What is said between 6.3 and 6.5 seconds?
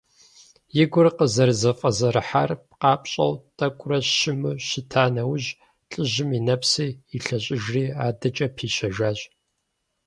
и